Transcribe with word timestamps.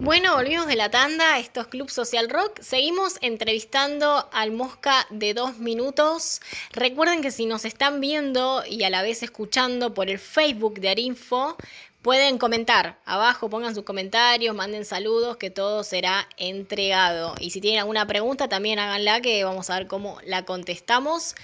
Bueno, 0.00 0.34
volvimos 0.34 0.66
de 0.66 0.76
la 0.76 0.90
tanda, 0.90 1.38
esto 1.38 1.60
es 1.60 1.68
Club 1.68 1.88
Social 1.88 2.28
Rock. 2.28 2.60
Seguimos 2.60 3.18
entrevistando 3.20 4.28
al 4.32 4.50
Mosca 4.50 5.06
de 5.10 5.32
dos 5.32 5.58
minutos. 5.58 6.40
Recuerden 6.72 7.22
que 7.22 7.30
si 7.30 7.46
nos 7.46 7.64
están 7.64 8.00
viendo 8.00 8.64
y 8.68 8.82
a 8.82 8.90
la 8.90 9.02
vez 9.02 9.22
escuchando 9.22 9.94
por 9.94 10.10
el 10.10 10.18
Facebook 10.18 10.80
de 10.80 10.88
Arinfo, 10.90 11.56
pueden 12.02 12.38
comentar 12.38 12.98
abajo, 13.04 13.48
pongan 13.48 13.74
sus 13.74 13.84
comentarios, 13.84 14.54
manden 14.56 14.84
saludos, 14.84 15.36
que 15.36 15.50
todo 15.50 15.84
será 15.84 16.28
entregado. 16.36 17.34
Y 17.38 17.50
si 17.50 17.60
tienen 17.60 17.80
alguna 17.80 18.06
pregunta, 18.06 18.48
también 18.48 18.80
háganla, 18.80 19.20
que 19.20 19.44
vamos 19.44 19.70
a 19.70 19.78
ver 19.78 19.86
cómo 19.86 20.18
la 20.24 20.44
contestamos. 20.44 21.36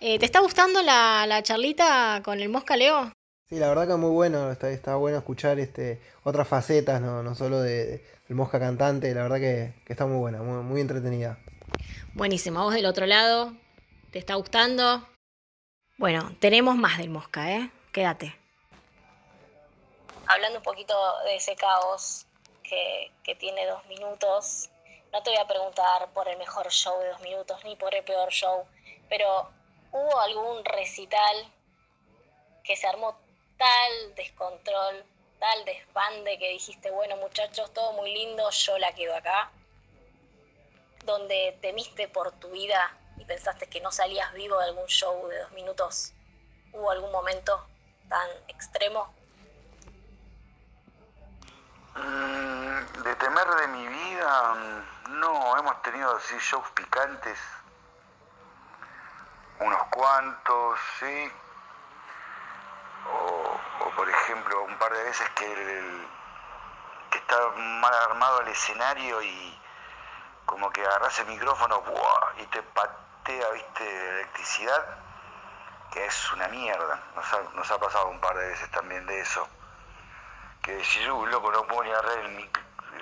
Eh, 0.00 0.18
¿Te 0.18 0.24
está 0.24 0.40
gustando 0.40 0.82
la, 0.82 1.26
la 1.26 1.42
charlita 1.42 2.22
con 2.24 2.40
el 2.40 2.48
Mosca, 2.48 2.76
Leo? 2.76 3.15
Sí, 3.48 3.60
la 3.60 3.68
verdad 3.68 3.86
que 3.86 3.94
muy 3.94 4.10
bueno, 4.10 4.50
está, 4.50 4.70
está 4.70 4.96
bueno 4.96 5.18
escuchar 5.18 5.60
este, 5.60 6.02
otras 6.24 6.48
facetas, 6.48 7.00
no, 7.00 7.22
no 7.22 7.36
solo 7.36 7.60
de, 7.60 8.04
del 8.26 8.36
Mosca 8.36 8.58
cantante, 8.58 9.14
la 9.14 9.22
verdad 9.22 9.36
que, 9.36 9.72
que 9.84 9.92
está 9.92 10.04
muy 10.04 10.18
buena, 10.18 10.42
muy, 10.42 10.64
muy 10.64 10.80
entretenida. 10.80 11.38
Buenísimo, 12.14 12.64
vos 12.64 12.74
del 12.74 12.86
otro 12.86 13.06
lado, 13.06 13.52
¿te 14.10 14.18
está 14.18 14.34
gustando? 14.34 15.06
Bueno, 15.96 16.34
tenemos 16.40 16.74
más 16.74 16.98
del 16.98 17.08
Mosca, 17.08 17.52
¿eh? 17.52 17.70
Quédate. 17.92 18.34
Hablando 20.26 20.58
un 20.58 20.64
poquito 20.64 20.94
de 21.24 21.36
ese 21.36 21.54
caos 21.54 22.26
que, 22.64 23.12
que 23.22 23.36
tiene 23.36 23.64
dos 23.66 23.86
minutos, 23.86 24.70
no 25.12 25.22
te 25.22 25.30
voy 25.30 25.38
a 25.38 25.46
preguntar 25.46 26.08
por 26.12 26.26
el 26.26 26.36
mejor 26.36 26.68
show 26.72 26.98
de 26.98 27.10
dos 27.10 27.20
minutos 27.20 27.60
ni 27.64 27.76
por 27.76 27.94
el 27.94 28.02
peor 28.02 28.28
show, 28.30 28.64
pero 29.08 29.48
¿hubo 29.92 30.20
algún 30.20 30.64
recital 30.64 31.52
que 32.64 32.74
se 32.74 32.88
armó 32.88 33.16
tal 33.58 34.14
descontrol, 34.14 35.04
tal 35.38 35.64
desbande 35.64 36.38
que 36.38 36.50
dijiste, 36.50 36.90
bueno 36.90 37.16
muchachos, 37.16 37.72
todo 37.72 37.92
muy 37.92 38.12
lindo, 38.12 38.48
yo 38.50 38.78
la 38.78 38.92
quedo 38.92 39.14
acá, 39.16 39.50
donde 41.04 41.58
temiste 41.60 42.08
por 42.08 42.32
tu 42.32 42.50
vida 42.50 42.96
y 43.18 43.24
pensaste 43.24 43.68
que 43.68 43.80
no 43.80 43.90
salías 43.90 44.32
vivo 44.34 44.58
de 44.58 44.64
algún 44.64 44.86
show 44.86 45.26
de 45.28 45.38
dos 45.40 45.52
minutos, 45.52 46.12
¿hubo 46.72 46.90
algún 46.90 47.12
momento 47.12 47.66
tan 48.08 48.28
extremo? 48.48 49.08
Mm, 51.94 53.02
de 53.02 53.14
temer 53.16 53.48
de 53.48 53.68
mi 53.68 53.86
vida, 53.86 54.54
no, 55.08 55.58
hemos 55.58 55.82
tenido 55.82 56.14
así 56.14 56.36
shows 56.38 56.68
picantes, 56.72 57.38
unos 59.60 59.82
cuantos, 59.88 60.78
sí, 61.00 61.32
o, 63.12 63.90
por 63.96 64.08
ejemplo 64.08 64.62
un 64.64 64.78
par 64.78 64.92
de 64.92 65.02
veces 65.04 65.28
que, 65.30 65.52
el, 65.52 66.08
que 67.10 67.18
está 67.18 67.36
mal 67.56 67.94
armado 68.10 68.40
el 68.42 68.48
escenario 68.48 69.22
y 69.22 69.58
como 70.44 70.70
que 70.70 70.84
agarras 70.84 71.18
el 71.18 71.26
micrófono 71.26 71.82
y 72.38 72.46
te 72.46 72.62
patea, 72.62 73.50
viste, 73.50 74.10
electricidad, 74.10 74.98
que 75.90 76.06
es 76.06 76.32
una 76.32 76.48
mierda. 76.48 77.00
Nos 77.54 77.70
ha, 77.70 77.78
pasado 77.78 78.08
un 78.08 78.20
par 78.20 78.36
de 78.36 78.48
veces 78.48 78.70
también 78.70 79.04
de 79.06 79.20
eso. 79.20 79.46
Que 80.62 80.72
decís, 80.72 81.08
uy, 81.08 81.30
loco, 81.30 81.50
no 81.50 81.66
puedo 81.66 81.82
ni 81.82 81.90
agarrar 81.90 82.18
el, 82.18 82.50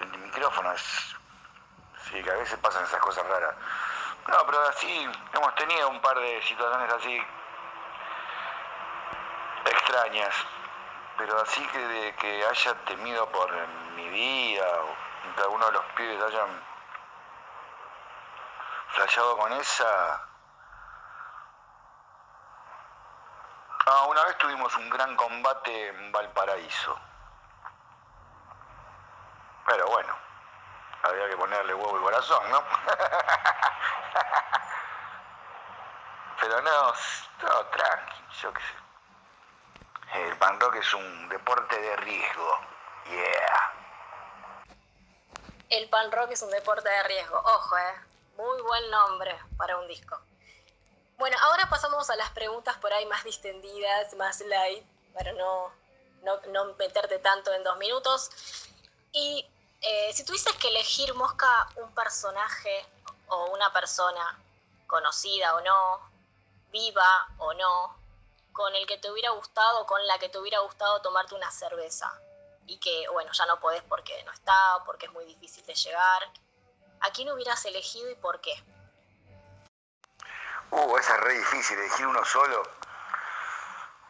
el 0.01 0.19
micrófono. 0.19 0.73
Es, 0.73 1.17
sí, 2.09 2.23
que 2.23 2.31
a 2.31 2.37
veces 2.37 2.59
pasan 2.59 2.85
esas 2.85 3.01
cosas 3.01 3.27
raras. 3.27 3.55
No, 4.29 4.39
pero 4.47 4.69
así 4.69 5.11
hemos 5.35 5.55
tenido 5.55 5.89
un 5.91 6.01
par 6.01 6.19
de 6.19 6.43
situaciones 6.43 6.93
así 6.93 7.21
extrañas, 9.71 10.35
pero 11.17 11.41
así 11.41 11.67
que 11.69 11.79
de 11.79 12.15
que 12.17 12.45
haya 12.47 12.75
temido 12.85 13.29
por 13.31 13.51
mi 13.97 14.09
vida 14.09 14.67
o 14.83 15.35
que 15.35 15.43
alguno 15.43 15.67
de 15.67 15.73
los 15.73 15.85
pibes 15.97 16.23
hayan 16.23 16.63
flasheado 18.89 19.37
con 19.39 19.53
esa. 19.53 20.29
Ah, 23.87 24.07
una 24.09 24.25
vez 24.25 24.39
tuvimos 24.39 24.75
un 24.77 24.89
gran 24.91 25.15
combate 25.17 25.89
en 25.89 26.11
Valparaíso. 26.13 26.99
Pero 29.67 29.87
bueno, 29.89 30.15
había 31.03 31.29
que 31.29 31.37
ponerle 31.37 31.75
huevo 31.75 31.99
y 31.99 32.03
corazón, 32.03 32.51
¿no? 32.51 32.63
Pero 36.41 36.61
no, 36.61 36.93
no, 37.43 37.67
tranqui, 37.67 38.25
yo 38.43 38.53
qué 38.53 38.61
sé. 38.61 38.84
El 40.15 40.39
pan 40.39 40.61
rock 40.61 40.77
es 40.77 40.95
un 40.95 41.29
deporte 41.29 41.77
de 41.81 41.97
riesgo. 41.97 42.59
Yeah. 43.07 43.73
El 45.71 45.89
pan 45.89 46.13
rock 46.13 46.31
es 46.31 46.43
un 46.43 46.51
deporte 46.51 46.89
de 46.89 47.03
riesgo. 47.03 47.37
Ojo, 47.37 47.77
eh. 47.77 47.95
Muy 48.37 48.63
buen 48.63 48.91
nombre 48.91 49.37
para 49.57 49.77
un 49.77 49.89
disco. 49.89 50.17
Bueno, 51.19 51.37
ahora 51.43 51.69
pasamos 51.69 52.11
a 52.11 52.17
las 52.17 52.31
preguntas 52.31 52.77
por 52.79 52.93
ahí 52.93 53.07
más 53.07 53.25
distendidas, 53.25 54.15
más 54.15 54.41
light, 54.41 54.85
para 55.15 55.33
no, 55.33 55.73
no, 56.23 56.75
meterte 56.75 57.19
tanto 57.19 57.53
en 57.53 57.65
dos 57.65 57.77
minutos. 57.79 58.31
Y 59.13 59.45
eh, 59.81 60.13
si 60.13 60.25
tuvieses 60.25 60.55
que 60.57 60.69
elegir, 60.69 61.13
Mosca, 61.15 61.69
un 61.77 61.93
personaje 61.93 62.87
o 63.29 63.47
una 63.47 63.73
persona, 63.73 64.39
conocida 64.87 65.57
o 65.57 65.61
no, 65.61 66.01
viva 66.71 67.29
o 67.39 67.53
no, 67.55 68.04
con 68.55 68.75
el 68.77 68.87
que 68.87 68.97
te 68.99 69.11
hubiera 69.11 69.31
gustado, 69.31 69.85
con 69.85 70.07
la 70.07 70.17
que 70.19 70.29
te 70.29 70.39
hubiera 70.39 70.61
gustado 70.61 71.03
tomarte 71.03 71.35
una 71.35 71.51
cerveza 71.51 72.11
y 72.67 72.79
que, 72.79 73.07
bueno, 73.13 73.31
ya 73.33 73.45
no 73.47 73.59
podés 73.59 73.83
porque 73.83 74.23
no 74.25 74.33
está, 74.33 74.83
porque 74.87 75.07
es 75.07 75.13
muy 75.13 75.25
difícil 75.25 75.67
de 75.67 75.75
llegar. 75.75 76.23
¿A 77.01 77.11
quién 77.11 77.31
hubieras 77.33 77.63
elegido 77.67 78.09
y 78.11 78.15
por 78.15 78.41
qué? 78.41 78.55
Uh, 80.71 80.97
esa 80.97 81.17
es 81.17 81.21
re 81.21 81.35
difícil, 81.35 81.79
elegir 81.79 82.07
uno 82.07 82.25
solo, 82.25 82.63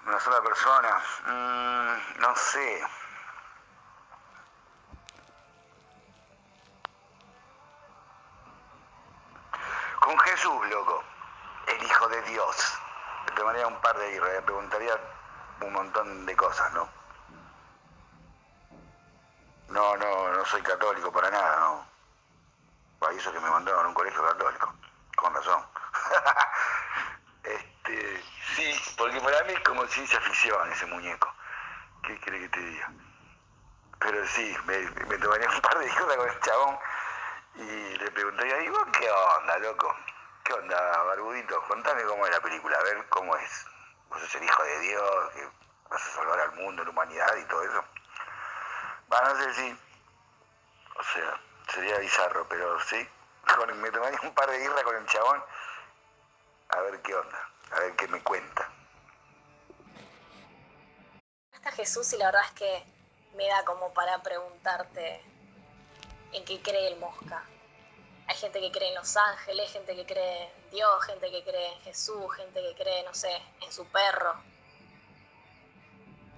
una 0.07 0.21
sola 0.21 0.43
persona. 0.43 1.03
Mm, 1.25 2.21
no 2.21 2.37
sé. 2.37 2.87
Con 10.01 10.19
Jesús, 10.19 10.69
loco, 10.69 11.03
el 11.67 11.83
Hijo 11.83 12.09
de 12.09 12.23
Dios 12.23 12.84
tomaría 13.45 13.67
un 13.67 13.79
par 13.83 13.99
de 13.99 14.11
irras, 14.15 14.33
le 14.33 14.41
preguntaría 14.41 14.99
un 15.61 15.73
montón 15.75 16.25
de 16.25 16.35
cosas, 16.35 16.73
¿no? 16.73 16.89
No, 19.69 19.97
no, 19.99 20.33
no 20.33 20.45
soy 20.47 20.63
católico 20.63 21.13
para 21.13 21.31
nada, 21.31 21.61
¿no? 21.61 21.87
Eso 23.11 23.31
que 23.31 23.41
me 23.41 23.51
mandaron 23.51 23.85
a 23.85 23.89
un 23.89 23.95
colegio 23.95 24.23
católico, 24.27 24.75
con 25.15 25.35
razón. 25.35 25.63
este, 27.45 28.25
sí, 28.57 28.95
porque 28.97 29.21
para 29.21 29.45
mí 29.45 29.53
es 29.53 29.61
como 29.61 29.87
ciencia 29.89 30.19
ficción 30.23 30.73
ese 30.73 30.87
muñeco. 30.87 31.31
¿Qué 32.03 32.19
quiere 32.21 32.41
que 32.41 32.49
te 32.49 32.61
diga? 32.61 32.91
Pero 33.99 34.27
sí, 34.29 34.57
me, 34.65 34.79
me 35.07 35.19
tomaría 35.19 35.51
un 35.51 35.61
par 35.61 35.79
de 35.79 35.87
hijas 35.87 36.03
con 36.03 36.29
el 36.31 36.41
chabón 36.41 36.79
y 37.57 37.97
le 37.99 38.11
preguntaría, 38.11 38.63
¿y 38.63 38.71
vos 38.71 38.87
qué 38.99 39.11
onda, 39.11 39.59
loco? 39.59 39.95
¿Qué 40.45 40.53
onda, 40.53 41.03
Barbudito? 41.05 41.59
Contame 41.63 42.05
cómo 42.05 42.27
es 42.27 42.33
la 42.33 42.41
película, 42.41 42.77
a 42.77 42.83
ver 42.83 43.09
cómo 43.09 43.35
es. 43.35 43.67
Vos 44.11 44.21
sos 44.21 44.35
el 44.35 44.45
hijo 44.45 44.63
de 44.63 44.79
Dios, 44.81 45.31
que 45.33 45.49
vas 45.89 46.03
a 46.03 46.11
salvar 46.11 46.39
al 46.39 46.53
mundo, 46.53 46.85
la 46.85 46.91
humanidad 46.91 47.35
y 47.37 47.45
todo 47.47 47.63
eso. 47.63 47.83
Bueno, 49.09 49.33
no 49.33 49.43
sé 49.43 49.55
si. 49.55 49.79
O 50.97 51.03
sea, 51.03 51.41
sería 51.73 51.99
bizarro, 51.99 52.47
pero 52.47 52.79
sí. 52.81 53.09
me 53.77 53.91
tomaría 53.91 54.21
un 54.23 54.35
par 54.35 54.51
de 54.51 54.59
guirras 54.59 54.83
con 54.83 54.97
el 54.97 55.07
chabón. 55.07 55.43
A 56.69 56.81
ver 56.81 57.01
qué 57.01 57.15
onda, 57.15 57.49
a 57.71 57.81
ver 57.81 57.97
qué 57.97 58.09
me 58.09 58.23
cuenta. 58.23 58.69
Está 61.55 61.73
Jesús 61.73 62.13
y 62.13 62.19
la 62.19 62.27
verdad 62.27 62.43
es 62.45 62.53
que 62.53 62.85
me 63.35 63.49
da 63.49 63.65
como 63.65 63.95
para 63.95 64.23
preguntarte 64.23 65.23
en 66.33 66.45
qué 66.45 66.61
cree 66.61 66.89
el 66.89 67.01
mosca. 67.01 67.43
Hay 68.27 68.37
gente 68.37 68.61
que 68.61 68.73
cree 68.73 68.89
en 68.89 68.95
los 68.95 69.17
ángeles, 69.17 69.71
gente 69.71 69.95
que 69.95 70.07
cree 70.07 70.45
en 70.45 70.71
Dios, 70.71 71.05
gente 71.05 71.31
que 71.31 71.45
cree 71.45 71.73
en 71.75 71.81
Jesús, 71.83 72.33
gente 72.37 72.61
que 72.61 72.75
cree, 72.75 73.03
no 73.05 73.13
sé, 73.13 73.43
en 73.61 73.73
su 73.73 73.87
perro. 73.87 74.35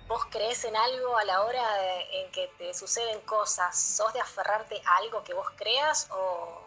¿Vos 0.08 0.24
crees 0.30 0.64
en 0.64 0.76
algo 0.76 1.16
a 1.16 1.24
la 1.24 1.42
hora 1.42 1.64
en 2.12 2.30
que 2.30 2.48
te 2.58 2.72
suceden 2.74 3.20
cosas? 3.22 3.76
¿Sos 3.76 4.12
de 4.12 4.20
aferrarte 4.20 4.80
a 4.84 4.96
algo 4.98 5.22
que 5.24 5.34
vos 5.34 5.48
creas 5.56 6.08
o, 6.10 6.62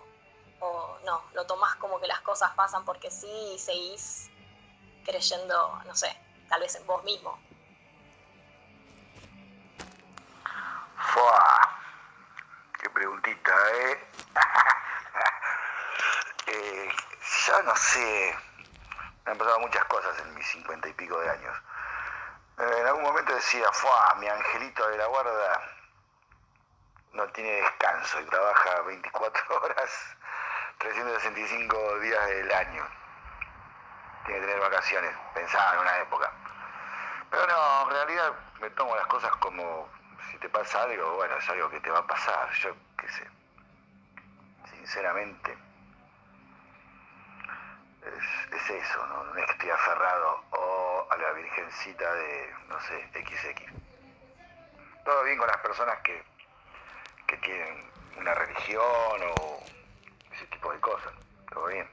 o 0.59 0.99
no? 1.05 1.23
¿Lo 1.33 1.45
tomás 1.45 1.75
como 1.75 1.99
que 1.99 2.07
las 2.07 2.19
cosas 2.21 2.51
pasan 2.55 2.83
porque 2.85 3.11
sí 3.11 3.31
y 3.53 3.59
seguís 3.59 4.29
creyendo, 5.05 5.81
no 5.85 5.95
sé, 5.95 6.13
tal 6.49 6.61
vez 6.61 6.75
en 6.75 6.85
vos 6.85 7.03
mismo? 7.03 7.39
¡Fua! 11.13 11.59
¡Qué 12.81 12.89
preguntita, 12.89 13.53
eh, 13.73 14.08
yo 17.49 17.63
no 17.63 17.75
sé, 17.75 18.35
me 19.25 19.31
han 19.31 19.37
pasado 19.37 19.59
muchas 19.59 19.83
cosas 19.85 20.19
en 20.19 20.35
mis 20.35 20.45
cincuenta 20.47 20.87
y 20.87 20.93
pico 20.93 21.19
de 21.19 21.29
años. 21.29 21.57
Eh, 22.59 22.75
en 22.79 22.87
algún 22.87 23.03
momento 23.03 23.33
decía, 23.33 23.65
¡fua! 23.71 24.15
Mi 24.19 24.27
angelito 24.27 24.87
de 24.87 24.97
la 24.97 25.07
guarda 25.07 25.61
no 27.13 27.27
tiene 27.29 27.49
descanso 27.53 28.21
y 28.21 28.25
trabaja 28.25 28.81
24 28.81 29.61
horas, 29.63 30.15
365 30.77 31.99
días 32.01 32.27
del 32.27 32.51
año. 32.51 32.87
Tiene 34.25 34.41
que 34.41 34.45
tener 34.45 34.61
vacaciones, 34.61 35.15
pensaba 35.33 35.73
en 35.73 35.79
una 35.79 35.97
época. 35.99 36.31
Pero 37.31 37.47
no, 37.47 37.81
en 37.83 37.89
realidad 37.89 38.33
me 38.61 38.69
tomo 38.71 38.95
las 38.95 39.07
cosas 39.07 39.31
como 39.37 39.89
si 40.29 40.37
te 40.37 40.49
pasa 40.49 40.83
algo, 40.83 41.15
bueno, 41.15 41.35
es 41.37 41.49
algo 41.49 41.69
que 41.71 41.79
te 41.79 41.89
va 41.89 41.99
a 41.99 42.07
pasar, 42.07 42.51
yo 42.61 42.75
qué 42.95 43.07
sé. 43.09 43.27
Sinceramente, 44.69 45.57
es, 48.05 48.69
eso, 48.69 49.07
¿no? 49.07 49.23
no 49.23 49.35
es 49.35 49.45
que 49.45 49.51
estoy 49.53 49.69
aferrado 49.69 50.43
o 50.51 51.07
a 51.09 51.17
la 51.17 51.31
virgencita 51.31 52.13
de, 52.13 52.53
no 52.67 52.79
sé, 52.81 53.09
XX. 53.13 53.63
Todo 55.03 55.23
bien 55.23 55.37
con 55.37 55.47
las 55.47 55.57
personas 55.57 55.99
que, 56.01 56.23
que 57.27 57.37
tienen 57.37 57.89
una 58.17 58.33
religión 58.33 58.83
o 59.39 59.63
ese 60.31 60.45
tipo 60.47 60.71
de 60.71 60.79
cosas, 60.79 61.13
todo 61.51 61.67
bien. 61.67 61.89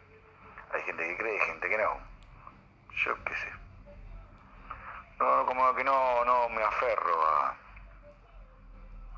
Hay 0.72 0.82
gente 0.82 1.06
que 1.06 1.16
cree, 1.16 1.40
gente 1.40 1.68
que 1.68 1.78
no. 1.78 2.00
Yo 3.04 3.24
qué 3.24 3.34
sé. 3.36 3.52
No, 5.18 5.46
como 5.46 5.74
que 5.74 5.84
no, 5.84 6.24
no 6.24 6.48
me 6.50 6.62
aferro 6.62 7.26
a 7.26 7.56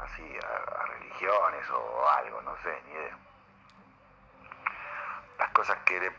así 0.01 0.23
a, 0.23 0.87
religiones 0.87 1.71
o 1.71 2.09
algo, 2.11 2.43
no 2.43 2.57
sé, 2.63 2.83
ni 2.87 2.93
idea. 2.93 3.19
Las 5.39 5.51
cosas 5.51 5.79
que 5.85 6.01
le 6.01 6.13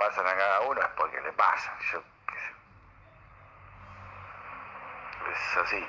pasan 0.00 0.26
a 0.26 0.34
cada 0.34 0.60
uno 0.62 0.80
es 0.80 0.88
porque 0.96 1.20
le 1.20 1.30
pasan, 1.34 1.78
yo 1.92 2.02
qué 2.26 2.34
sé. 2.34 2.52
Es 5.30 5.56
así. 5.58 5.86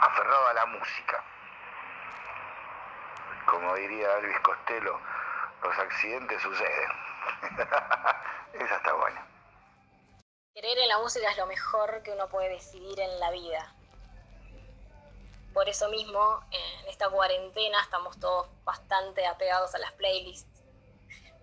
Aferrado 0.00 0.48
a 0.48 0.54
la 0.54 0.66
música. 0.66 1.22
Como 3.46 3.76
diría 3.76 4.18
Elvis 4.18 4.40
Costello, 4.40 4.98
los 5.62 5.78
accidentes 5.78 6.42
suceden. 6.42 6.90
Esa 8.54 8.76
está 8.76 8.92
buena. 8.94 9.24
Querer 10.54 10.78
en 10.78 10.88
la 10.88 10.98
música 10.98 11.30
es 11.30 11.38
lo 11.38 11.46
mejor 11.46 12.02
que 12.02 12.10
uno 12.10 12.28
puede 12.28 12.48
decidir 12.48 12.98
en 12.98 13.20
la 13.20 13.30
vida. 13.30 13.72
Por 15.54 15.68
eso 15.68 15.88
mismo, 15.90 16.42
en 16.50 16.88
esta 16.88 17.08
cuarentena 17.08 17.80
estamos 17.82 18.18
todos 18.18 18.48
bastante 18.64 19.24
apegados 19.26 19.72
a 19.76 19.78
las 19.78 19.92
playlists. 19.92 20.51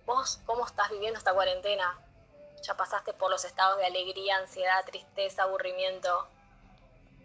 ¿Vos 0.06 0.40
cómo 0.46 0.66
estás 0.66 0.90
viviendo 0.90 1.18
esta 1.18 1.32
cuarentena? 1.32 1.98
Ya 2.62 2.76
pasaste 2.76 3.14
por 3.14 3.30
los 3.30 3.44
estados 3.44 3.78
de 3.78 3.86
alegría, 3.86 4.36
ansiedad, 4.36 4.84
tristeza, 4.84 5.44
aburrimiento. 5.44 6.28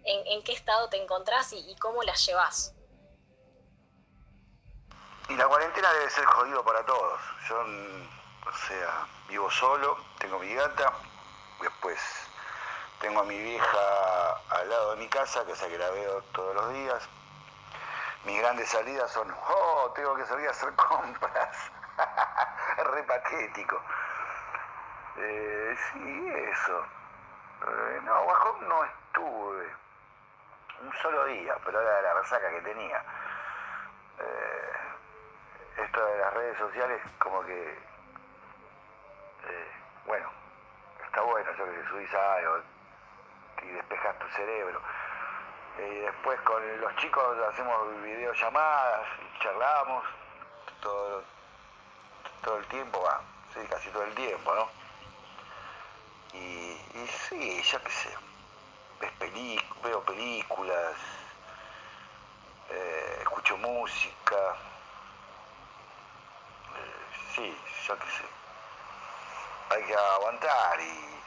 ¿En, 0.03 0.43
qué 0.43 0.53
estado 0.53 0.87
te 0.89 1.01
encontrás 1.01 1.51
y, 1.51 1.75
cómo 1.77 2.03
la 2.03 2.13
llevas? 2.13 2.75
Y 5.29 5.35
la 5.35 5.47
cuarentena 5.47 5.91
debe 5.93 6.09
ser 6.11 6.25
jodido 6.25 6.63
para 6.63 6.85
todos. 6.85 7.19
Yo, 7.49 7.59
o 7.59 8.67
sea, 8.67 9.07
vivo 9.27 9.49
solo, 9.49 9.97
tengo 10.19 10.37
mi 10.37 10.53
gata, 10.53 10.93
Después 11.61 11.99
tengo 12.99 13.21
a 13.21 13.23
mi 13.23 13.37
vieja 13.41 14.41
al 14.49 14.69
lado 14.69 14.91
de 14.91 14.97
mi 14.97 15.07
casa, 15.07 15.45
que 15.45 15.55
sé 15.55 15.69
que 15.69 15.77
la 15.77 15.89
veo 15.89 16.21
todos 16.33 16.53
los 16.55 16.73
días. 16.73 17.03
Mis 18.25 18.39
grandes 18.39 18.69
salidas 18.69 19.11
son, 19.11 19.31
oh, 19.31 19.91
tengo 19.95 20.15
que 20.15 20.25
salir 20.25 20.47
a 20.47 20.51
hacer 20.51 20.73
compras. 20.75 21.71
Re 22.95 23.03
patético. 23.03 23.81
Eh, 25.17 25.77
sí, 25.91 26.29
eso. 26.51 26.85
Eh, 27.67 27.99
no, 28.03 28.25
bajo 28.25 28.57
no 28.61 28.83
estuve. 28.85 29.75
Un 30.81 30.93
solo 31.01 31.25
día, 31.25 31.55
pero 31.65 31.81
era 31.81 32.01
la 32.01 32.13
resaca 32.15 32.49
que 32.49 32.61
tenía. 32.61 33.03
Eh, 34.19 34.71
esto 35.83 36.05
de 36.05 36.17
las 36.19 36.33
redes 36.33 36.57
sociales, 36.57 37.01
como 37.19 37.43
que, 37.43 37.79
bueno, 40.05 40.29
está 41.03 41.21
bueno, 41.21 41.51
yo 41.57 41.65
que 41.65 41.89
subís 41.89 42.13
algo 42.13 42.61
y 43.61 43.67
despejas 43.67 44.19
tu 44.19 44.27
cerebro. 44.29 44.81
Y 45.77 45.99
después 45.99 46.39
con 46.41 46.81
los 46.81 46.95
chicos 46.95 47.37
hacemos 47.49 48.01
videollamadas, 48.03 49.07
charlamos 49.39 50.05
todo, 50.81 51.23
todo 52.45 52.57
el 52.57 52.65
tiempo, 52.67 53.01
va, 53.01 53.21
sí, 53.53 53.59
casi 53.69 53.89
todo 53.89 54.03
el 54.03 54.15
tiempo, 54.15 54.55
¿no? 54.55 54.69
Y, 56.33 56.77
sí, 57.27 57.61
ya 57.63 57.79
qué 57.79 57.91
sé, 57.91 58.09
veo 59.83 60.03
películas, 60.03 60.95
eh, 62.69 63.17
escucho 63.21 63.57
música, 63.57 64.55
eh, 66.75 67.33
sí, 67.35 67.57
ya 67.87 67.97
qué 67.97 68.05
sé 68.05 68.35
hay 69.69 69.83
que 69.83 69.95
aguantar 69.95 70.79
y, 70.79 71.21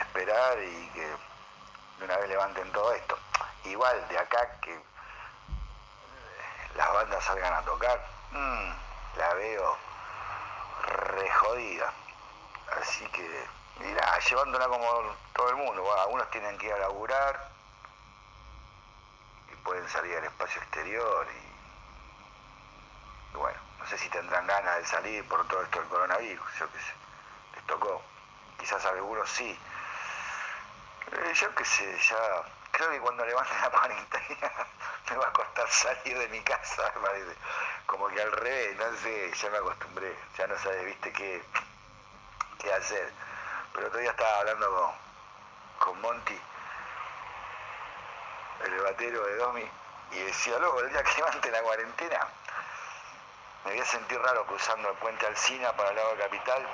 esperar 0.00 0.58
y 0.62 0.88
que 0.94 1.00
de 1.00 2.04
una 2.04 2.16
vez 2.18 2.28
levanten 2.28 2.72
todo 2.72 2.92
esto. 2.92 3.18
Igual 3.64 4.08
de 4.08 4.18
acá 4.18 4.48
que 4.60 4.80
las 6.76 6.92
bandas 6.92 7.24
salgan 7.24 7.54
a 7.54 7.62
tocar, 7.62 8.00
mm, 8.30 8.87
la 9.16 9.34
veo 9.34 9.76
re 10.86 11.30
jodida. 11.30 11.92
Así 12.80 13.06
que, 13.08 13.46
mira, 13.80 14.18
llevándola 14.20 14.68
como 14.68 15.16
todo 15.34 15.50
el 15.50 15.56
mundo. 15.56 16.00
algunos 16.00 16.30
tienen 16.30 16.56
que 16.58 16.66
ir 16.66 16.72
a 16.72 16.78
laburar 16.78 17.48
y 19.52 19.56
pueden 19.56 19.88
salir 19.88 20.16
al 20.16 20.24
espacio 20.24 20.60
exterior 20.60 21.26
y 23.32 23.36
bueno 23.36 23.68
no 23.78 23.86
sé 23.86 23.98
si 23.98 24.08
tendrán 24.10 24.46
ganas 24.46 24.78
de 24.78 24.86
salir 24.86 25.26
por 25.28 25.46
todo 25.48 25.62
esto 25.62 25.78
del 25.78 25.88
coronavirus, 25.88 26.46
yo 26.58 26.70
qué 26.72 26.78
sé, 26.78 26.92
les 27.54 27.66
tocó, 27.66 28.02
quizás 28.58 28.84
a 28.84 28.90
algunos 28.90 29.30
sí. 29.30 29.58
Eh, 31.12 31.32
yo 31.34 31.54
qué 31.54 31.64
sé, 31.64 31.98
ya 32.10 32.42
creo 32.72 32.90
que 32.90 33.00
cuando 33.00 33.24
levanten 33.24 33.60
la 33.60 33.70
cuarentena 33.70 34.66
me 35.14 35.20
va 35.20 35.28
a 35.28 35.32
costar 35.32 35.68
salir 35.70 36.18
de 36.18 36.28
mi 36.28 36.40
casa, 36.40 36.92
como 37.86 38.08
que 38.08 38.20
al 38.20 38.32
revés, 38.32 38.76
no 38.76 38.96
sé, 38.96 39.32
ya 39.32 39.50
me 39.50 39.58
acostumbré, 39.58 40.16
ya 40.36 40.46
no 40.46 40.58
sabes, 40.58 40.84
viste, 40.84 41.12
qué, 41.12 41.42
qué 42.58 42.72
hacer. 42.72 43.12
Pero 43.72 43.88
otro 43.88 44.00
día 44.00 44.10
estaba 44.10 44.40
hablando 44.40 44.96
con, 45.78 45.88
con 45.94 46.00
Monty, 46.00 46.40
el 48.64 48.80
batero 48.82 49.24
de 49.24 49.36
Domi, 49.36 49.70
y 50.12 50.18
decía, 50.20 50.58
luego, 50.58 50.80
el 50.80 50.90
día 50.90 51.02
que 51.02 51.16
levante 51.16 51.50
la 51.50 51.62
cuarentena, 51.62 52.28
me 53.64 53.72
voy 53.72 53.80
a 53.80 53.84
sentir 53.84 54.18
raro 54.20 54.46
cruzando 54.46 54.90
el 54.90 54.96
puente 54.96 55.26
Alcina 55.26 55.72
para 55.72 55.90
el 55.90 55.96
lado 55.96 56.14
de 56.14 56.22
Capital 56.22 56.66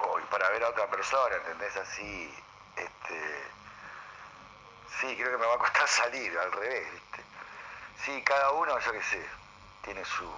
o 0.00 0.18
para 0.30 0.48
ver 0.50 0.64
a 0.64 0.68
otra 0.68 0.86
persona, 0.86 1.36
¿entendés? 1.36 1.76
Así, 1.76 2.34
este, 2.76 3.50
sí, 5.00 5.16
creo 5.16 5.32
que 5.32 5.38
me 5.38 5.46
va 5.46 5.54
a 5.54 5.58
costar 5.58 5.88
salir, 5.88 6.38
al 6.38 6.52
revés, 6.52 6.92
¿viste? 6.92 7.24
Sí, 8.04 8.22
cada 8.22 8.52
uno, 8.52 8.78
yo 8.78 8.92
qué 8.92 9.02
sé, 9.02 9.28
tiene 9.82 10.04
su, 10.04 10.30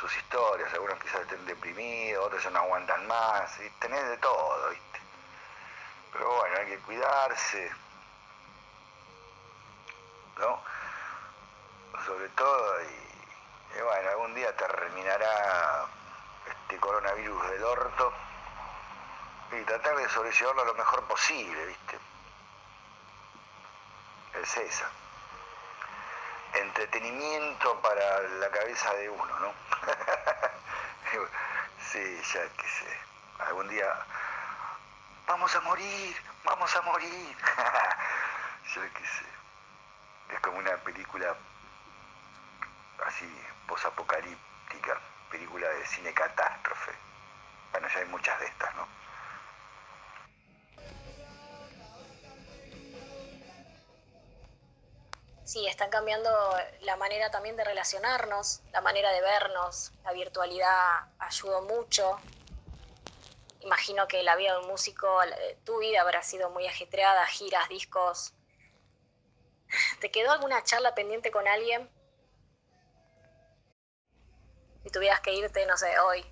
sus 0.00 0.16
historias, 0.16 0.72
algunos 0.74 0.98
quizás 0.98 1.22
estén 1.22 1.44
deprimidos, 1.46 2.26
otros 2.26 2.42
ya 2.42 2.50
no 2.50 2.60
aguantan 2.60 3.06
más, 3.06 3.60
y 3.60 3.70
tenés 3.80 4.08
de 4.08 4.16
todo, 4.18 4.70
¿viste? 4.70 5.00
Pero 6.12 6.36
bueno, 6.36 6.56
hay 6.58 6.66
que 6.66 6.78
cuidarse, 6.80 7.72
¿no? 10.38 10.62
Sobre 12.04 12.28
todo, 12.30 12.82
y 12.82 13.06
y 13.76 13.82
bueno, 13.82 14.10
algún 14.10 14.34
día 14.34 14.56
terminará 14.56 15.86
este 16.46 16.78
coronavirus 16.78 17.50
del 17.50 17.62
orto 17.62 18.12
y 19.52 19.62
tratar 19.64 19.96
de 19.96 20.08
sobrellevarlo 20.08 20.64
lo 20.64 20.74
mejor 20.74 21.04
posible, 21.04 21.66
¿viste? 21.66 21.98
César. 24.46 24.88
Entretenimiento 26.54 27.82
para 27.82 28.20
la 28.20 28.50
cabeza 28.50 28.94
de 28.94 29.10
uno, 29.10 29.40
¿no? 29.40 29.52
sí, 31.90 32.22
ya 32.32 32.48
que 32.56 32.68
sé. 32.68 32.98
Algún 33.40 33.68
día 33.68 33.92
vamos 35.26 35.54
a 35.54 35.60
morir, 35.62 36.16
vamos 36.44 36.76
a 36.76 36.82
morir. 36.82 37.36
ya 38.74 38.88
que 38.94 39.06
sé. 39.06 39.26
Es 40.32 40.40
como 40.40 40.58
una 40.58 40.76
película 40.76 41.34
así 43.04 43.28
posapocalíptica, 43.66 45.00
película 45.30 45.68
de 45.68 45.86
cine 45.86 46.14
catástrofe. 46.14 46.92
Bueno, 47.72 47.88
ya 47.88 47.98
hay 47.98 48.06
muchas 48.06 48.38
de 48.38 48.46
estas, 48.46 48.74
¿no? 48.76 48.86
Sí, 55.56 55.66
están 55.66 55.88
cambiando 55.88 56.28
la 56.82 56.98
manera 56.98 57.30
también 57.30 57.56
de 57.56 57.64
relacionarnos, 57.64 58.60
la 58.72 58.82
manera 58.82 59.10
de 59.10 59.22
vernos, 59.22 59.90
la 60.04 60.12
virtualidad 60.12 61.06
ayudó 61.18 61.62
mucho. 61.62 62.20
Imagino 63.60 64.06
que 64.06 64.22
la 64.22 64.36
vida 64.36 64.52
de 64.52 64.58
un 64.58 64.66
músico, 64.66 65.08
tu 65.64 65.78
vida 65.78 66.02
habrá 66.02 66.22
sido 66.22 66.50
muy 66.50 66.66
ajetreada, 66.66 67.26
giras, 67.28 67.70
discos, 67.70 68.34
¿te 69.98 70.10
quedó 70.10 70.32
alguna 70.32 70.62
charla 70.62 70.94
pendiente 70.94 71.30
con 71.30 71.48
alguien? 71.48 71.90
Si 74.82 74.90
tuvieras 74.90 75.22
que 75.22 75.32
irte, 75.32 75.64
no 75.64 75.78
sé, 75.78 75.98
hoy. 76.00 76.22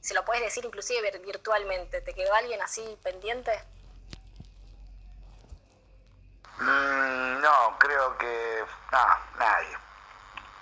Si 0.00 0.14
lo 0.14 0.24
puedes 0.24 0.44
decir 0.44 0.64
inclusive 0.64 1.10
virtualmente, 1.18 2.02
¿te 2.02 2.14
quedó 2.14 2.32
alguien 2.34 2.62
así 2.62 2.96
pendiente? 3.02 3.50
Mm, 6.60 7.40
no, 7.40 7.78
creo 7.78 8.18
que... 8.18 8.64
No, 8.92 9.06
nadie. 9.38 9.78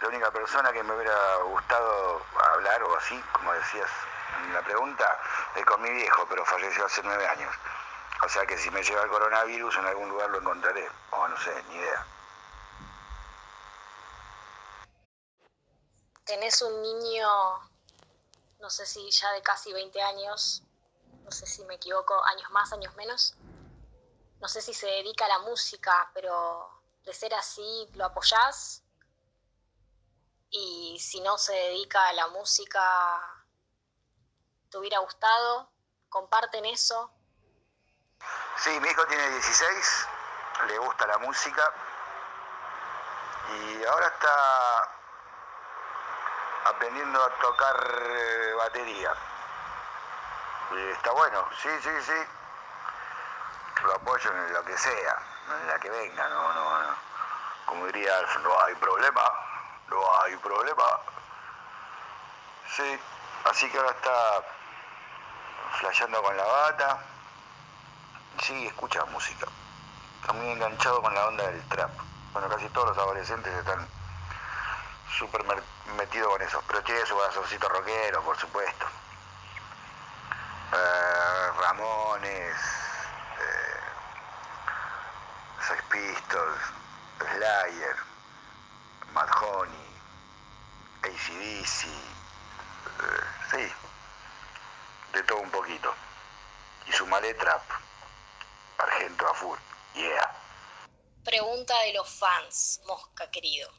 La 0.01 0.09
única 0.09 0.31
persona 0.31 0.73
que 0.73 0.83
me 0.83 0.95
hubiera 0.95 1.37
gustado 1.37 2.23
hablar 2.53 2.83
o 2.83 2.97
así, 2.97 3.19
como 3.33 3.53
decías 3.53 3.91
en 4.45 4.53
la 4.53 4.63
pregunta, 4.63 5.19
es 5.55 5.65
con 5.65 5.81
mi 5.81 5.91
viejo, 5.91 6.27
pero 6.29 6.45
falleció 6.45 6.85
hace 6.85 7.03
nueve 7.03 7.27
años. 7.27 7.55
O 8.23 8.29
sea 8.29 8.47
que 8.47 8.59
si 8.59 8.71
me 8.71 8.83
lleva 8.83 9.03
el 9.03 9.11
coronavirus 9.11 9.77
en 9.77 9.87
algún 9.87 10.09
lugar 10.09 10.31
lo 10.31 10.39
encontraré, 10.39 10.89
o 11.11 11.29
no 11.29 11.37
sé, 11.39 11.63
ni 11.69 11.77
idea. 11.77 12.07
Tenés 16.25 16.61
un 16.61 16.83
niño, 16.83 17.29
no 18.61 18.69
sé 18.69 18.85
si 18.85 19.11
ya 19.11 19.31
de 19.33 19.43
casi 19.43 19.73
20 19.73 20.03
años, 20.03 20.63
no 21.25 21.31
sé 21.31 21.47
si 21.47 21.65
me 21.65 21.75
equivoco, 21.75 22.23
años 22.25 22.51
más, 22.51 22.73
años 22.73 22.95
menos. 22.97 23.37
No 24.41 24.49
sé 24.49 24.61
si 24.61 24.75
se 24.75 24.87
dedica 24.87 25.25
a 25.25 25.29
la 25.29 25.39
música, 25.41 26.11
pero 26.13 26.83
de 27.05 27.13
ser 27.15 27.33
así, 27.35 27.89
¿lo 27.95 28.05
apoyás? 28.05 28.83
Y 30.51 30.99
si 31.01 31.21
no 31.21 31.39
se 31.39 31.53
dedica 31.53 32.09
a 32.09 32.13
la 32.13 32.29
música, 32.29 33.45
¿te 34.71 34.79
hubiera 34.79 34.99
gustado? 34.99 35.71
¿Comparten 36.09 36.65
eso? 36.67 37.11
Sí, 38.59 38.71
mi 38.81 38.89
hijo 38.89 39.07
tiene 39.07 39.29
16, 39.31 40.07
le 40.69 40.79
gusta 40.79 41.07
la 41.07 41.19
música 41.19 41.75
y 43.55 43.85
ahora 43.85 44.07
está 44.07 44.97
aprendiendo 46.71 47.23
a 47.23 47.31
tocar 47.39 48.03
eh, 48.03 48.55
batería. 48.55 49.13
Está 50.93 51.13
bueno, 51.13 51.47
sí, 51.63 51.69
sí, 51.81 51.91
sí. 52.03 52.46
Lo 53.87 53.95
apoyo 53.95 54.31
en 54.31 54.53
lo 54.53 54.65
que 54.65 54.77
sea, 54.77 55.19
en 55.61 55.69
la 55.69 55.79
que 55.79 55.89
venga, 55.89 56.29
no, 56.29 56.53
no, 56.53 56.83
no. 56.83 56.95
Como 57.67 57.87
diría, 57.87 58.13
no 58.43 58.61
hay 58.63 58.75
problema, 58.75 59.23
no 59.89 60.23
hay 60.23 60.37
problema. 60.37 60.83
Sí, 62.75 63.01
así 63.45 63.71
que 63.71 63.79
ahora 63.79 63.91
está 63.91 64.43
flasheando 65.79 66.23
con 66.23 66.37
la 66.37 66.45
bata. 66.45 66.99
Sí, 68.43 68.67
escucha 68.67 69.05
música. 69.07 69.47
Está 70.21 70.33
muy 70.33 70.49
enganchado 70.51 71.01
con 71.01 71.15
la 71.15 71.27
onda 71.27 71.45
del 71.45 71.63
trap. 71.69 71.91
Bueno, 72.33 72.49
casi 72.49 72.69
todos 72.71 72.89
los 72.89 72.99
adolescentes 72.99 73.55
están 73.55 73.87
súper 75.17 75.45
metidos 75.97 76.33
con 76.33 76.43
eso. 76.43 76.63
Pero 76.67 76.83
tiene 76.83 77.07
su 77.07 77.15
corazoncito 77.15 77.69
rockero, 77.69 78.23
por 78.23 78.37
supuesto. 78.37 78.87
Eh, 80.73 81.51
Ramones, 81.61 82.57
eh, 83.39 83.81
Sex 85.67 85.83
Pistols, 85.97 86.61
Slayer, 87.21 87.97
Mad 89.15 89.31
Honey, 89.41 89.89
ACDC, 91.03 91.87
eh, 91.87 93.25
sí, 93.51 93.73
de 95.15 95.23
todo 95.23 95.39
un 95.39 95.51
poquito. 95.51 95.95
Y 96.87 96.93
su 96.93 97.07
trap, 97.07 97.63
Argento 98.77 99.27
a 99.27 99.35
full, 99.35 99.59
yeah. 99.95 100.33
Pregunta 101.25 101.75
de 101.81 101.95
los 101.95 102.09
fans, 102.19 102.83
Mosca 102.87 103.31
querido. 103.31 103.71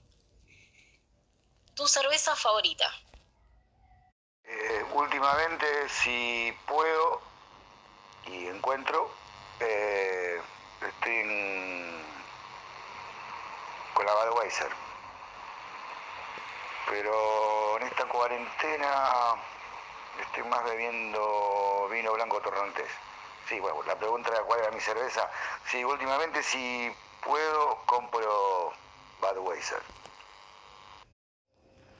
¿Tu 1.75 1.87
cerveza 1.87 2.35
favorita? 2.35 2.91
Eh, 4.43 4.85
últimamente, 4.93 5.87
si 5.89 6.57
puedo 6.65 7.21
y 8.25 8.47
encuentro, 8.47 9.13
eh, 9.59 10.41
estoy 10.81 11.21
con 11.23 11.76
la 14.07 14.13
Budweiser. 14.13 14.71
Pero 16.89 17.77
en 17.77 17.83
esta 17.87 18.05
cuarentena 18.05 19.35
estoy 20.21 20.43
más 20.43 20.63
bebiendo 20.63 21.87
vino 21.91 22.13
blanco 22.13 22.41
torrontés. 22.41 22.89
Sí, 23.49 23.59
bueno, 23.59 23.83
la 23.83 23.95
pregunta 23.95 24.29
era 24.29 24.43
cuál 24.43 24.59
era 24.61 24.71
mi 24.71 24.79
cerveza. 24.79 25.29
Sí, 25.65 25.83
últimamente 25.83 26.41
si 26.41 26.95
puedo 27.21 27.77
compro 27.85 28.73
Budweiser. 29.19 29.81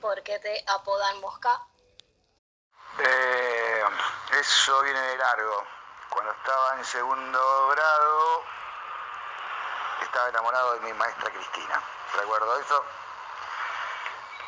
¿Por 0.00 0.22
qué 0.22 0.38
te 0.38 0.64
apodan 0.66 1.20
Mosca? 1.20 1.60
Eh, 3.00 3.84
eso 4.40 4.82
viene 4.82 5.00
de 5.00 5.16
largo. 5.18 5.62
Cuando 6.08 6.32
estaba 6.32 6.76
en 6.78 6.84
segundo 6.84 7.68
grado, 7.68 8.42
estaba 10.08 10.28
enamorado 10.30 10.72
de 10.74 10.80
mi 10.80 10.92
maestra 10.94 11.30
Cristina. 11.30 11.82
Recuerdo 12.16 12.58
eso. 12.58 12.84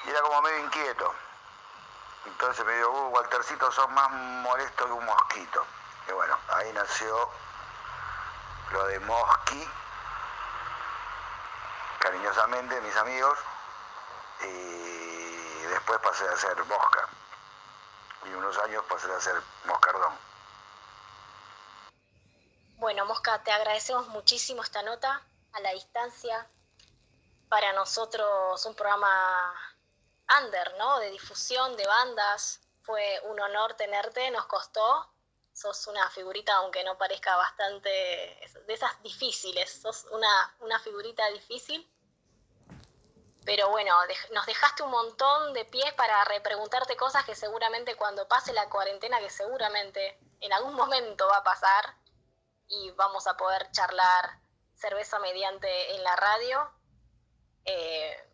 Y 0.04 0.10
era 0.10 0.22
como 0.22 0.42
medio 0.42 0.58
inquieto. 0.58 1.14
Entonces 2.24 2.64
me 2.64 2.76
dijo, 2.76 2.90
uh, 2.90 3.08
Waltercito, 3.08 3.70
sos 3.70 3.88
más 3.90 4.10
molesto 4.10 4.86
que 4.86 4.92
un 4.92 5.04
mosquito. 5.04 5.66
Y 6.08 6.12
bueno, 6.12 6.38
ahí 6.48 6.72
nació 6.72 7.30
lo 8.72 8.86
de 8.86 9.00
Mosqui, 9.00 9.70
cariñosamente, 11.98 12.80
mis 12.80 12.96
amigos. 12.96 13.38
Y 14.42 15.62
después 15.68 15.98
pasé 16.00 16.26
a 16.26 16.36
ser 16.36 16.64
Mosca. 16.64 17.08
Y 18.24 18.32
unos 18.32 18.56
años 18.58 18.82
pasé 18.88 19.12
a 19.12 19.20
ser 19.20 19.42
Moscardón. 19.66 20.18
Bueno, 22.76 23.04
Mosca, 23.04 23.42
te 23.42 23.52
agradecemos 23.52 24.08
muchísimo 24.08 24.62
esta 24.62 24.82
nota 24.82 25.22
a 25.52 25.60
la 25.60 25.72
distancia. 25.72 26.48
Para 27.48 27.72
nosotros 27.72 28.64
un 28.66 28.74
programa 28.74 29.54
under, 30.42 30.76
¿no? 30.78 30.98
De 30.98 31.10
difusión 31.10 31.76
de 31.76 31.86
bandas. 31.86 32.60
Fue 32.82 33.20
un 33.24 33.40
honor 33.40 33.74
tenerte, 33.74 34.30
nos 34.30 34.46
costó. 34.46 35.10
Sos 35.52 35.86
una 35.88 36.08
figurita, 36.10 36.54
aunque 36.56 36.84
no 36.84 36.96
parezca 36.96 37.36
bastante, 37.36 37.88
de 37.88 38.74
esas 38.74 39.02
difíciles. 39.02 39.82
Sos 39.82 40.06
una, 40.12 40.56
una 40.60 40.78
figurita 40.78 41.26
difícil. 41.30 41.88
Pero 43.44 43.68
bueno, 43.70 43.96
nos 44.32 44.46
dejaste 44.46 44.82
un 44.82 44.90
montón 44.90 45.52
de 45.54 45.64
pies 45.64 45.92
para 45.94 46.24
repreguntarte 46.24 46.96
cosas 46.96 47.24
que 47.24 47.34
seguramente 47.34 47.96
cuando 47.96 48.28
pase 48.28 48.52
la 48.52 48.68
cuarentena, 48.68 49.18
que 49.18 49.30
seguramente 49.30 50.18
en 50.40 50.52
algún 50.52 50.74
momento 50.74 51.26
va 51.26 51.38
a 51.38 51.44
pasar, 51.44 51.96
y 52.70 52.90
vamos 52.92 53.26
a 53.26 53.36
poder 53.36 53.70
charlar 53.72 54.38
cerveza 54.80 55.18
mediante 55.18 55.94
en 55.94 56.02
la 56.02 56.16
radio. 56.16 56.72
Eh, 57.64 58.26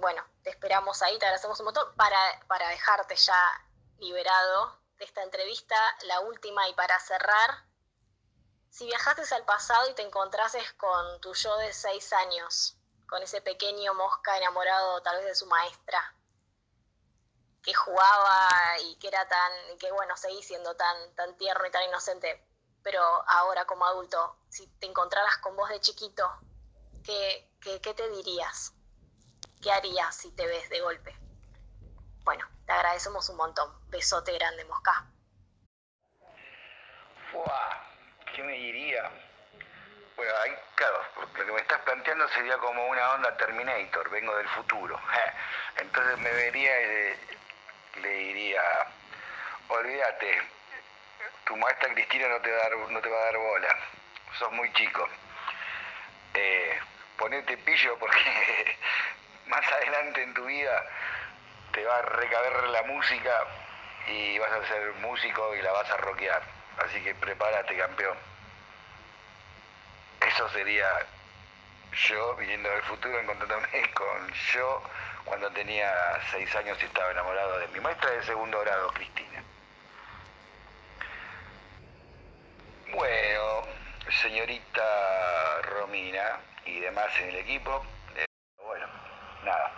bueno, 0.00 0.24
te 0.42 0.50
esperamos 0.50 1.02
ahí, 1.02 1.18
te 1.18 1.26
agradecemos 1.26 1.58
un 1.60 1.66
montón 1.66 1.94
para, 1.96 2.18
para 2.46 2.68
dejarte 2.68 3.16
ya 3.16 3.66
liberado 3.98 4.78
de 4.96 5.04
esta 5.04 5.22
entrevista, 5.22 5.76
la 6.02 6.20
última 6.20 6.68
y 6.68 6.74
para 6.74 6.98
cerrar. 7.00 7.64
Si 8.70 8.86
viajaste 8.86 9.34
al 9.34 9.44
pasado 9.44 9.88
y 9.88 9.94
te 9.94 10.02
encontrases 10.02 10.72
con 10.74 11.20
tu 11.20 11.34
yo 11.34 11.56
de 11.58 11.72
seis 11.72 12.12
años, 12.12 12.76
con 13.08 13.22
ese 13.22 13.40
pequeño 13.40 13.94
mosca 13.94 14.36
enamorado 14.38 15.02
tal 15.02 15.16
vez 15.16 15.26
de 15.26 15.34
su 15.34 15.46
maestra, 15.46 16.14
que 17.62 17.74
jugaba 17.74 18.78
y 18.82 18.96
que 18.96 19.08
era 19.08 19.26
tan, 19.28 19.78
que 19.78 19.90
bueno, 19.92 20.16
seguí 20.16 20.42
siendo 20.42 20.76
tan, 20.76 21.14
tan 21.14 21.36
tierno 21.36 21.66
y 21.66 21.70
tan 21.70 21.82
inocente, 21.84 22.46
pero 22.82 23.02
ahora 23.28 23.64
como 23.66 23.84
adulto, 23.86 24.36
si 24.48 24.66
te 24.78 24.86
encontraras 24.86 25.38
con 25.38 25.56
vos 25.56 25.68
de 25.68 25.80
chiquito, 25.80 26.28
¿qué, 27.04 27.48
qué, 27.60 27.80
qué 27.80 27.94
te 27.94 28.08
dirías? 28.10 28.72
¿Qué 29.62 29.70
harías 29.70 30.14
si 30.16 30.30
te 30.32 30.46
ves 30.46 30.68
de 30.70 30.80
golpe? 30.80 31.14
Bueno, 32.24 32.46
te 32.66 32.72
agradecemos 32.72 33.28
un 33.28 33.36
montón. 33.36 33.70
Besote 33.90 34.32
grande, 34.32 34.64
Mosca. 34.64 35.06
¿Qué 38.34 38.42
me 38.42 38.52
diría? 38.52 39.10
Bueno, 40.16 40.32
ahí, 40.42 40.52
claro, 40.74 41.02
lo 41.16 41.32
que 41.32 41.52
me 41.52 41.60
estás 41.60 41.80
planteando 41.80 42.28
sería 42.28 42.58
como 42.58 42.86
una 42.88 43.14
onda 43.14 43.36
Terminator, 43.36 44.08
vengo 44.10 44.36
del 44.36 44.48
futuro. 44.48 45.00
Entonces 45.76 46.18
me 46.18 46.30
vería 46.30 46.80
y 46.80 47.16
le, 48.00 48.08
diría, 48.08 48.62
olvídate, 49.68 50.42
tu 51.50 51.56
maestra 51.56 51.92
Cristina 51.92 52.28
no 52.28 52.40
te, 52.40 52.48
va 52.48 52.58
a 52.58 52.68
dar, 52.68 52.78
no 52.90 53.00
te 53.00 53.08
va 53.08 53.18
a 53.18 53.24
dar 53.24 53.36
bola, 53.36 53.76
sos 54.38 54.52
muy 54.52 54.72
chico. 54.72 55.08
Eh, 56.32 56.78
ponete 57.18 57.56
pillo 57.56 57.98
porque 57.98 58.78
más 59.46 59.66
adelante 59.72 60.22
en 60.22 60.32
tu 60.32 60.44
vida 60.44 60.86
te 61.72 61.84
va 61.84 61.98
a 61.98 62.02
recaber 62.02 62.68
la 62.68 62.84
música 62.84 63.32
y 64.06 64.38
vas 64.38 64.52
a 64.52 64.68
ser 64.68 64.92
músico 65.00 65.56
y 65.56 65.62
la 65.62 65.72
vas 65.72 65.90
a 65.90 65.96
rockear. 65.96 66.40
Así 66.86 67.02
que 67.02 67.16
prepárate, 67.16 67.76
campeón. 67.76 68.16
Eso 70.20 70.48
sería 70.50 70.88
yo 71.92 72.36
viniendo 72.36 72.70
del 72.70 72.82
futuro, 72.82 73.18
encontrándome 73.18 73.90
con 73.94 74.32
yo 74.54 74.84
cuando 75.24 75.50
tenía 75.50 75.92
seis 76.30 76.54
años 76.54 76.78
y 76.80 76.84
estaba 76.84 77.10
enamorado 77.10 77.58
de 77.58 77.66
mi 77.68 77.80
maestra 77.80 78.08
de 78.12 78.22
segundo 78.22 78.60
grado, 78.60 78.88
Cristina. 78.92 79.42
Bueno, 82.92 83.62
señorita 84.22 85.62
Romina 85.62 86.40
y 86.66 86.80
demás 86.80 87.08
en 87.22 87.28
el 87.30 87.36
equipo, 87.36 87.82
eh, 88.16 88.24
bueno, 88.64 88.86
nada. 89.44 89.72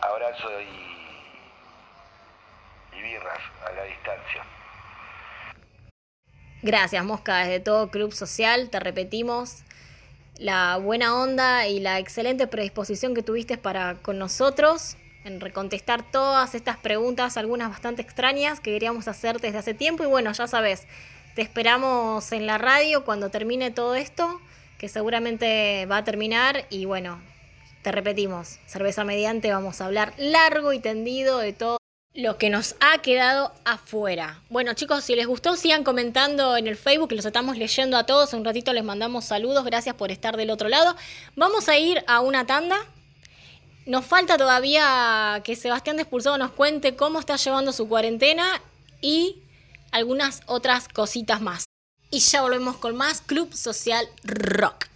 Abrazo 0.00 0.60
y, 0.60 1.06
y 2.96 3.02
birras 3.02 3.40
a 3.66 3.72
la 3.72 3.84
distancia. 3.84 4.44
Gracias, 6.62 7.04
Mosca, 7.04 7.38
desde 7.38 7.60
todo 7.60 7.90
Club 7.90 8.12
Social, 8.12 8.68
te 8.70 8.78
repetimos 8.78 9.62
la 10.36 10.76
buena 10.76 11.14
onda 11.14 11.66
y 11.66 11.80
la 11.80 11.98
excelente 11.98 12.46
predisposición 12.46 13.14
que 13.14 13.22
tuviste 13.22 13.58
para 13.58 13.94
con 13.96 14.18
nosotros 14.18 14.96
en 15.24 15.40
recontestar 15.40 16.02
todas 16.10 16.54
estas 16.54 16.76
preguntas, 16.76 17.36
algunas 17.36 17.70
bastante 17.70 18.02
extrañas 18.02 18.60
que 18.60 18.72
queríamos 18.72 19.08
hacer 19.08 19.40
desde 19.40 19.58
hace 19.58 19.74
tiempo. 19.74 20.02
Y 20.02 20.06
bueno, 20.06 20.32
ya 20.32 20.46
sabes, 20.48 20.86
te 21.34 21.42
esperamos 21.42 22.32
en 22.32 22.46
la 22.46 22.58
radio 22.58 23.04
cuando 23.04 23.30
termine 23.30 23.70
todo 23.70 23.94
esto, 23.94 24.40
que 24.78 24.88
seguramente 24.88 25.86
va 25.86 25.98
a 25.98 26.04
terminar. 26.04 26.66
Y 26.70 26.84
bueno, 26.84 27.22
te 27.82 27.92
repetimos, 27.92 28.58
cerveza 28.66 29.04
mediante, 29.04 29.52
vamos 29.52 29.80
a 29.80 29.86
hablar 29.86 30.12
largo 30.18 30.72
y 30.72 30.78
tendido 30.78 31.38
de 31.38 31.52
todo 31.52 31.78
lo 32.14 32.36
que 32.36 32.50
nos 32.50 32.76
ha 32.80 32.98
quedado 32.98 33.52
afuera. 33.64 34.40
Bueno 34.50 34.74
chicos, 34.74 35.02
si 35.04 35.16
les 35.16 35.26
gustó 35.26 35.56
sigan 35.56 35.82
comentando 35.82 36.58
en 36.58 36.66
el 36.66 36.76
Facebook, 36.76 37.12
los 37.12 37.24
estamos 37.24 37.56
leyendo 37.56 37.96
a 37.96 38.04
todos. 38.04 38.34
Un 38.34 38.44
ratito 38.44 38.72
les 38.74 38.84
mandamos 38.84 39.24
saludos, 39.24 39.64
gracias 39.64 39.94
por 39.94 40.10
estar 40.10 40.36
del 40.36 40.50
otro 40.50 40.68
lado. 40.68 40.94
Vamos 41.36 41.68
a 41.68 41.78
ir 41.78 42.04
a 42.06 42.20
una 42.20 42.46
tanda. 42.46 42.76
Nos 43.86 44.04
falta 44.04 44.36
todavía 44.36 45.40
que 45.42 45.56
Sebastián 45.56 45.96
Despulsado 45.96 46.36
nos 46.38 46.52
cuente 46.52 46.94
cómo 46.94 47.18
está 47.18 47.36
llevando 47.36 47.72
su 47.72 47.88
cuarentena 47.88 48.60
y 49.00 49.42
algunas 49.92 50.40
otras 50.46 50.88
cositas 50.88 51.40
más. 51.40 51.64
Y 52.10 52.18
ya 52.18 52.42
volvemos 52.42 52.76
con 52.76 52.96
más 52.96 53.20
Club 53.20 53.54
Social 53.54 54.06
Rock. 54.24 54.91